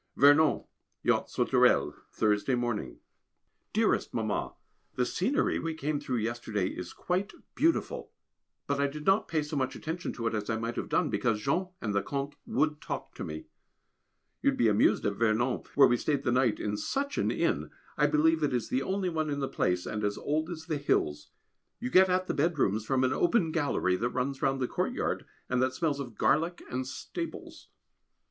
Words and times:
Vernon, 0.15 0.63
Yacht 1.03 1.27
Sauterelle, 1.29 1.93
Thursday 2.11 2.55
morning. 2.55 2.97
[Sidenote: 2.97 2.97
Vernon] 2.97 3.67
Dearest 3.91 4.13
Mamma, 4.15 4.53
The 4.95 5.05
scenery 5.05 5.59
we 5.59 5.75
came 5.75 5.99
through 5.99 6.15
yesterday 6.17 6.69
is 6.69 6.91
quite 6.91 7.33
beautiful, 7.53 8.11
but 8.65 8.81
I 8.81 8.87
did 8.87 9.05
not 9.05 9.27
pay 9.27 9.43
so 9.43 9.55
much 9.55 9.75
attention 9.75 10.11
to 10.13 10.25
it 10.25 10.33
as 10.33 10.49
I 10.49 10.57
might 10.57 10.75
have 10.75 10.89
done, 10.89 11.11
because 11.11 11.39
Jean 11.41 11.67
and 11.79 11.93
the 11.93 12.01
Comte 12.01 12.35
would 12.47 12.81
talk 12.81 13.13
to 13.13 13.23
me. 13.23 13.45
You 14.41 14.49
would 14.49 14.57
be 14.57 14.69
amused 14.69 15.05
at 15.05 15.17
Vernon, 15.17 15.61
where 15.75 15.87
we 15.87 15.97
stayed 15.97 16.23
the 16.23 16.31
night 16.31 16.59
in 16.59 16.77
such 16.77 17.19
an 17.19 17.29
inn! 17.29 17.69
I 17.95 18.07
believe 18.07 18.41
it 18.41 18.55
is 18.55 18.69
the 18.69 18.81
only 18.81 19.07
one 19.09 19.29
in 19.29 19.39
the 19.39 19.47
place, 19.47 19.85
and 19.85 20.03
as 20.03 20.17
old 20.17 20.49
as 20.49 20.65
the 20.65 20.77
hills. 20.77 21.29
You 21.79 21.91
get 21.91 22.09
at 22.09 22.25
the 22.25 22.33
bedrooms 22.33 22.85
from 22.87 23.03
an 23.03 23.13
open 23.13 23.51
gallery 23.51 23.97
that 23.97 24.09
runs 24.09 24.41
round 24.41 24.59
the 24.61 24.67
courtyard, 24.67 25.27
and 25.47 25.61
that 25.61 25.75
smells 25.75 25.99
of 25.99 26.17
garlic 26.17 26.63
and 26.71 26.87
stables. 26.87 27.67